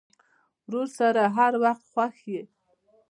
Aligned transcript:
ورور 0.67 0.87
سره 0.99 1.23
هر 1.37 1.53
وخت 1.63 1.83
خوښ 1.91 2.15
یې. 2.33 2.41